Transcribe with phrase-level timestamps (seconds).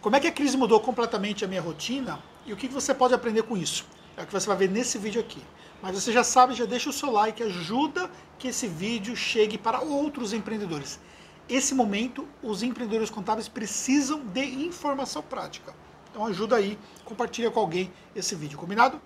[0.00, 3.12] Como é que a crise mudou completamente a minha rotina e o que você pode
[3.12, 3.84] aprender com isso?
[4.16, 5.42] É o que você vai ver nesse vídeo aqui.
[5.82, 9.82] Mas você já sabe, já deixa o seu like, ajuda que esse vídeo chegue para
[9.82, 10.98] outros empreendedores.
[11.46, 15.74] Esse momento, os empreendedores contábeis precisam de informação prática.
[16.10, 18.98] Então ajuda aí, compartilha com alguém esse vídeo, combinado?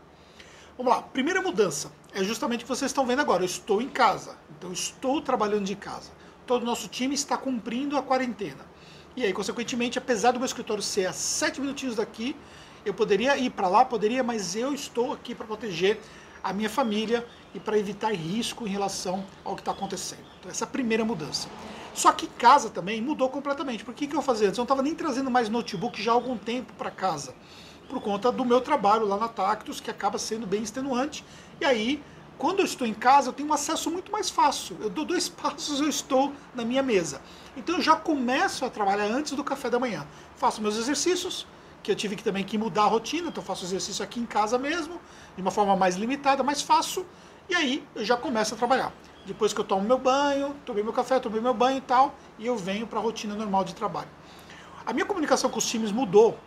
[0.79, 3.43] Vamos lá, primeira mudança é justamente o que vocês estão vendo agora.
[3.43, 6.13] Eu estou em casa, então estou trabalhando de casa.
[6.47, 8.74] Todo o nosso time está cumprindo a quarentena.
[9.17, 12.35] E aí, consequentemente, apesar do meu escritório ser a sete minutinhos daqui,
[12.85, 16.01] eu poderia ir para lá, poderia, mas eu estou aqui para proteger
[16.43, 20.25] a minha família e para evitar risco em relação ao que está acontecendo.
[20.39, 21.49] Então, essa é a primeira mudança.
[21.95, 23.85] Só que casa também mudou completamente.
[23.85, 24.59] Por que, que eu fazia antes?
[24.59, 27.35] Eu não estava nem trazendo mais notebook já há algum tempo para casa
[27.89, 31.25] por conta do meu trabalho lá na Tactus, que acaba sendo bem extenuante.
[31.61, 32.03] E aí,
[32.39, 34.77] quando eu estou em casa, eu tenho um acesso muito mais fácil.
[34.81, 37.21] Eu dou dois passos, eu estou na minha mesa.
[37.57, 40.07] Então eu já começo a trabalhar antes do café da manhã.
[40.37, 41.47] Faço meus exercícios,
[41.83, 44.59] que eu tive que também que mudar a rotina, então faço exercício aqui em casa
[44.59, 45.01] mesmo,
[45.37, 47.07] de uma forma mais limitada, mais fácil,
[47.49, 48.93] e aí eu já começo a trabalhar.
[49.27, 52.47] Depois que eu tomo meu banho, tomei meu café, tomei meu banho e tal, e
[52.47, 54.09] eu venho para a rotina normal de trabalho.
[54.85, 56.39] A minha comunicação com os times mudou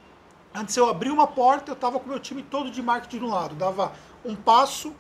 [0.54, 3.26] Antes eu abria uma porta, eu estava com o meu time todo de marketing de
[3.26, 3.94] um lado, dava
[4.26, 4.92] um passo,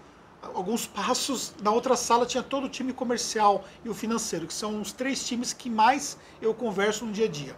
[0.53, 4.81] alguns passos, na outra sala tinha todo o time comercial e o financeiro, que são
[4.81, 7.55] os três times que mais eu converso no dia a dia.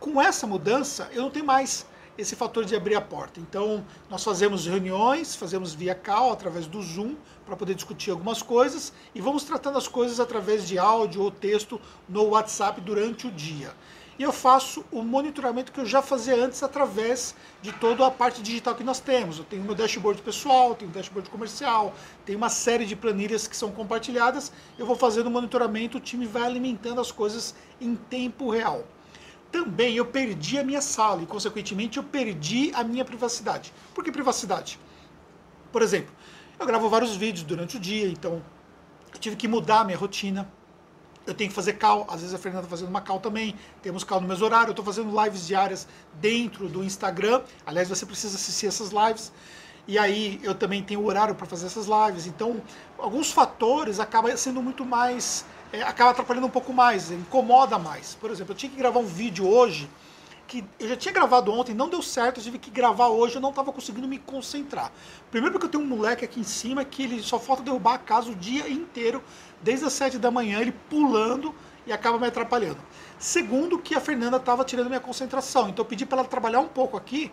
[0.00, 1.86] Com essa mudança, eu não tenho mais
[2.16, 3.40] esse fator de abrir a porta.
[3.40, 8.92] Então, nós fazemos reuniões, fazemos via call, através do Zoom, para poder discutir algumas coisas,
[9.14, 13.74] e vamos tratando as coisas através de áudio ou texto no WhatsApp durante o dia
[14.18, 18.42] e eu faço o monitoramento que eu já fazia antes através de toda a parte
[18.42, 19.38] digital que nós temos.
[19.38, 21.92] Eu tenho meu dashboard pessoal, tenho dashboard comercial,
[22.24, 24.52] tenho uma série de planilhas que são compartilhadas.
[24.78, 28.86] Eu vou fazendo o monitoramento, o time vai alimentando as coisas em tempo real.
[29.50, 33.72] Também eu perdi a minha sala e, consequentemente, eu perdi a minha privacidade.
[33.94, 34.78] Por que privacidade?
[35.70, 36.12] Por exemplo,
[36.58, 38.42] eu gravo vários vídeos durante o dia, então
[39.12, 40.48] eu tive que mudar a minha rotina
[41.26, 44.04] eu tenho que fazer cal, às vezes a Fernanda está fazendo uma cal também, temos
[44.04, 48.36] cal no mesmo horário, eu estou fazendo lives diárias dentro do Instagram, aliás, você precisa
[48.36, 49.32] assistir essas lives,
[49.86, 52.62] e aí eu também tenho horário para fazer essas lives, então
[52.98, 58.14] alguns fatores acabam sendo muito mais, é, acaba atrapalhando um pouco mais, incomoda mais.
[58.14, 59.88] Por exemplo, eu tinha que gravar um vídeo hoje,
[60.46, 63.40] que eu já tinha gravado ontem, não deu certo, eu tive que gravar hoje, eu
[63.40, 64.92] não estava conseguindo me concentrar.
[65.30, 67.98] Primeiro porque eu tenho um moleque aqui em cima que ele só falta derrubar a
[67.98, 69.22] casa o dia inteiro,
[69.62, 71.54] desde as 7 da manhã, ele pulando
[71.86, 72.78] e acaba me atrapalhando.
[73.18, 76.68] Segundo que a Fernanda estava tirando minha concentração, então eu pedi para ela trabalhar um
[76.68, 77.30] pouco aqui,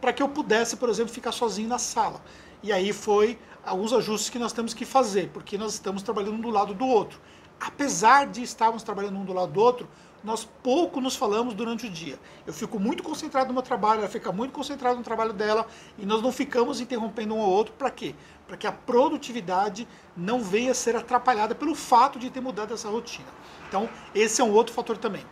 [0.00, 2.20] para que eu pudesse, por exemplo, ficar sozinho na sala.
[2.62, 6.40] E aí foi alguns ajustes que nós temos que fazer, porque nós estamos trabalhando um
[6.40, 7.20] do lado do outro.
[7.60, 9.88] Apesar de estarmos trabalhando um do lado do outro,
[10.26, 12.18] nós pouco nos falamos durante o dia.
[12.44, 15.64] Eu fico muito concentrado no meu trabalho, ela fica muito concentrada no trabalho dela
[15.96, 18.12] e nós não ficamos interrompendo um ao outro para quê?
[18.44, 22.88] Para que a produtividade não venha a ser atrapalhada pelo fato de ter mudado essa
[22.88, 23.28] rotina.
[23.68, 25.24] Então, esse é um outro fator também.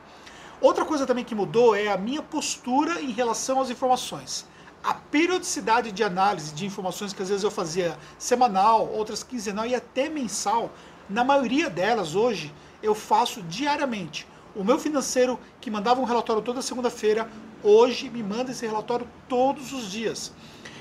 [0.61, 4.47] Outra coisa também que mudou é a minha postura em relação às informações.
[4.81, 9.75] A periodicidade de análise de informações que às vezes eu fazia semanal, outras quinzenal e
[9.75, 10.71] até mensal,
[11.11, 16.63] na maioria delas hoje eu faço diariamente o meu financeiro, que mandava um relatório toda
[16.63, 17.29] segunda-feira,
[17.63, 20.33] hoje me manda esse relatório todos os dias.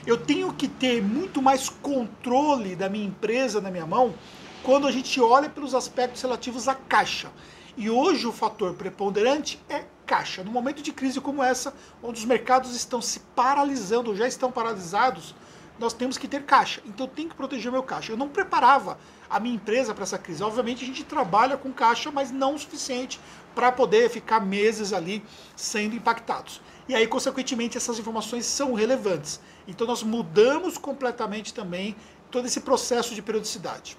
[0.05, 4.13] Eu tenho que ter muito mais controle da minha empresa na minha mão
[4.61, 7.31] quando a gente olha pelos aspectos relativos à caixa.
[7.75, 10.43] E hoje o fator preponderante é caixa.
[10.43, 14.51] No momento de crise como essa, onde os mercados estão se paralisando, ou já estão
[14.51, 15.33] paralisados,
[15.79, 16.81] nós temos que ter caixa.
[16.85, 18.11] Então tenho que proteger meu caixa.
[18.11, 18.97] Eu não preparava
[19.33, 20.43] a minha empresa para essa crise.
[20.43, 23.19] Obviamente a gente trabalha com caixa, mas não o suficiente
[23.55, 25.23] para poder ficar meses ali
[25.55, 26.61] sendo impactados.
[26.87, 29.39] E aí, consequentemente, essas informações são relevantes.
[29.67, 31.95] Então nós mudamos completamente também
[32.29, 33.97] todo esse processo de periodicidade.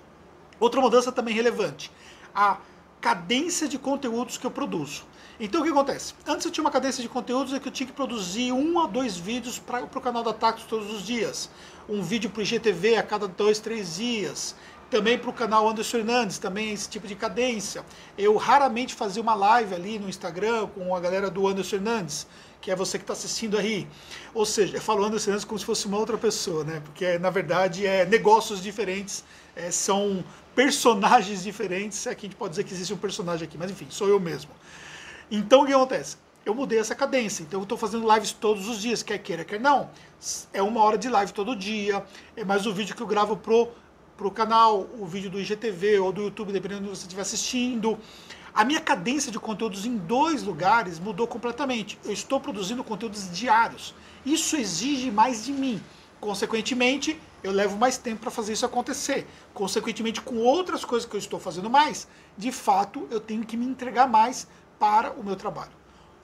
[0.60, 1.90] Outra mudança também relevante,
[2.32, 2.58] a
[3.00, 5.04] cadência de conteúdos que eu produzo.
[5.38, 6.14] Então o que acontece?
[6.26, 8.86] Antes eu tinha uma cadência de conteúdos em que eu tinha que produzir um a
[8.86, 11.50] dois vídeos para o canal da Tactus todos os dias.
[11.88, 14.54] Um vídeo para o IGTV a cada dois, três dias.
[14.94, 17.84] Também para o canal Anderson Hernandes, também esse tipo de cadência.
[18.16, 22.28] Eu raramente fazia uma live ali no Instagram com a galera do Anderson Hernandes,
[22.60, 23.88] que é você que está assistindo aí.
[24.32, 26.80] Ou seja, eu falo Anderson Hernandes como se fosse uma outra pessoa, né?
[26.84, 29.24] Porque na verdade é negócios diferentes,
[29.56, 30.22] é, são
[30.54, 32.06] personagens diferentes.
[32.06, 34.52] Aqui a gente pode dizer que existe um personagem aqui, mas enfim, sou eu mesmo.
[35.28, 36.18] Então o que acontece?
[36.46, 39.58] Eu mudei essa cadência, então eu estou fazendo lives todos os dias, quer queira, quer
[39.58, 39.90] não.
[40.52, 42.04] É uma hora de live todo dia,
[42.36, 43.72] é mais o vídeo que eu gravo pro,
[44.16, 47.98] pro canal, o vídeo do IGTV ou do YouTube, dependendo de você estiver assistindo.
[48.54, 51.98] A minha cadência de conteúdos em dois lugares mudou completamente.
[52.04, 53.94] Eu estou produzindo conteúdos diários.
[54.24, 55.82] Isso exige mais de mim.
[56.20, 59.26] Consequentemente, eu levo mais tempo para fazer isso acontecer.
[59.52, 62.06] Consequentemente, com outras coisas que eu estou fazendo mais,
[62.38, 64.46] de fato, eu tenho que me entregar mais
[64.78, 65.72] para o meu trabalho.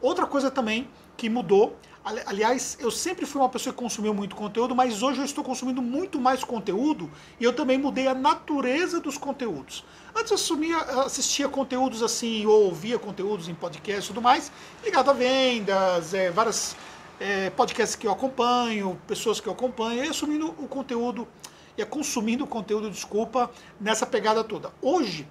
[0.01, 4.75] Outra coisa também que mudou, aliás, eu sempre fui uma pessoa que consumiu muito conteúdo,
[4.75, 9.19] mas hoje eu estou consumindo muito mais conteúdo e eu também mudei a natureza dos
[9.19, 9.85] conteúdos.
[10.15, 14.51] Antes eu assumia, assistia conteúdos assim, ou ouvia conteúdos em podcast e tudo mais,
[14.83, 16.75] ligado a vendas, é, várias
[17.21, 21.29] é, podcasts que eu acompanho, pessoas que eu acompanho, e assumindo o conteúdo,
[21.77, 24.73] e consumindo o conteúdo, desculpa, nessa pegada toda.
[24.81, 25.29] Hoje,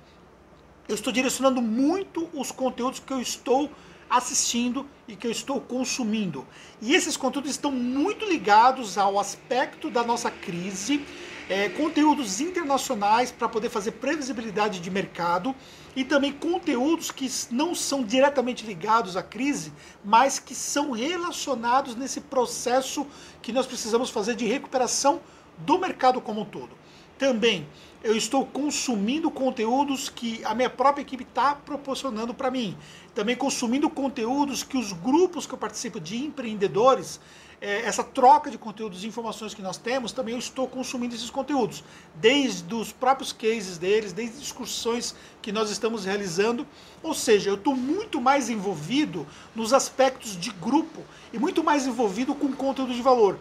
[0.87, 3.69] eu estou direcionando muito os conteúdos que eu estou
[4.09, 6.45] assistindo e que eu estou consumindo.
[6.81, 11.05] E esses conteúdos estão muito ligados ao aspecto da nossa crise,
[11.49, 15.55] é, conteúdos internacionais para poder fazer previsibilidade de mercado
[15.95, 19.73] e também conteúdos que não são diretamente ligados à crise,
[20.03, 23.05] mas que são relacionados nesse processo
[23.41, 25.21] que nós precisamos fazer de recuperação
[25.57, 26.78] do mercado como um todo.
[27.19, 27.67] Também
[28.01, 32.77] eu estou consumindo conteúdos que a minha própria equipe está proporcionando para mim.
[33.13, 37.19] Também consumindo conteúdos que os grupos que eu participo de empreendedores,
[37.59, 41.29] é, essa troca de conteúdos e informações que nós temos, também eu estou consumindo esses
[41.29, 41.83] conteúdos.
[42.15, 46.65] Desde os próprios cases deles, desde discussões que nós estamos realizando.
[47.03, 52.33] Ou seja, eu estou muito mais envolvido nos aspectos de grupo e muito mais envolvido
[52.33, 53.37] com conteúdo de valor.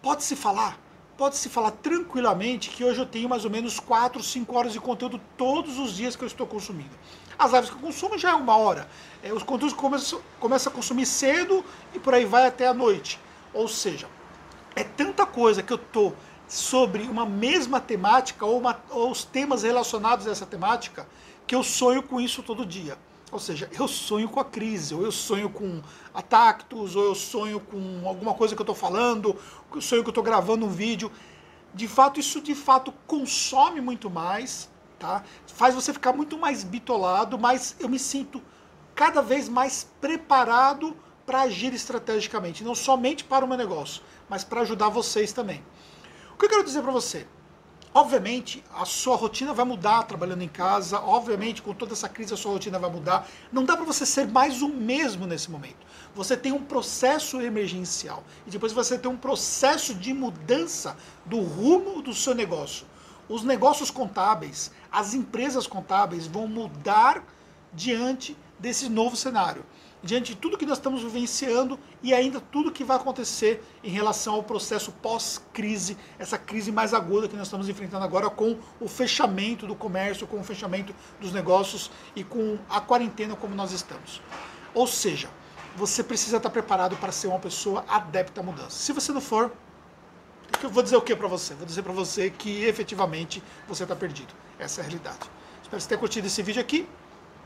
[0.00, 0.85] Pode-se falar
[1.16, 5.20] pode-se falar tranquilamente que hoje eu tenho mais ou menos 4, 5 horas de conteúdo
[5.36, 6.90] todos os dias que eu estou consumindo.
[7.38, 8.88] As lives que eu consumo já é uma hora.
[9.22, 11.64] É, os conteúdos começam, começam a consumir cedo
[11.94, 13.18] e por aí vai até a noite.
[13.52, 14.08] Ou seja,
[14.74, 16.14] é tanta coisa que eu estou
[16.48, 21.06] sobre uma mesma temática ou, uma, ou os temas relacionados a essa temática
[21.46, 22.96] que eu sonho com isso todo dia.
[23.32, 25.82] Ou seja, eu sonho com a crise, ou eu sonho com
[26.14, 29.30] atactos, ou eu sonho com alguma coisa que eu estou falando,
[29.70, 31.10] ou eu sonho que eu estou gravando um vídeo.
[31.74, 35.24] De fato, isso de fato consome muito mais, tá?
[35.46, 38.40] Faz você ficar muito mais bitolado, mas eu me sinto
[38.94, 40.96] cada vez mais preparado
[41.26, 45.62] para agir estrategicamente, não somente para o meu negócio, mas para ajudar vocês também.
[46.32, 47.26] O que eu quero dizer para você?
[47.96, 52.36] Obviamente, a sua rotina vai mudar trabalhando em casa, obviamente, com toda essa crise, a
[52.36, 53.26] sua rotina vai mudar.
[53.50, 55.78] Não dá para você ser mais o mesmo nesse momento.
[56.14, 60.94] Você tem um processo emergencial e depois você tem um processo de mudança
[61.24, 62.86] do rumo do seu negócio.
[63.30, 67.24] Os negócios contábeis, as empresas contábeis vão mudar
[67.72, 69.64] diante desse novo cenário
[70.06, 74.34] diante de tudo que nós estamos vivenciando e ainda tudo que vai acontecer em relação
[74.34, 79.66] ao processo pós-crise, essa crise mais aguda que nós estamos enfrentando agora com o fechamento
[79.66, 84.22] do comércio, com o fechamento dos negócios e com a quarentena como nós estamos.
[84.72, 85.28] Ou seja,
[85.74, 88.70] você precisa estar preparado para ser uma pessoa adepta à mudança.
[88.70, 89.52] Se você não for,
[90.62, 91.52] eu vou dizer o que para você?
[91.54, 94.32] Vou dizer para você que efetivamente você está perdido.
[94.58, 95.18] Essa é a realidade.
[95.62, 96.88] Espero que você tenha curtido esse vídeo aqui.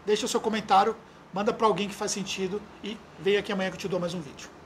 [0.04, 0.94] Deixe o seu comentário
[1.32, 4.14] manda para alguém que faz sentido e vem aqui amanhã que eu te dou mais
[4.14, 4.59] um vídeo.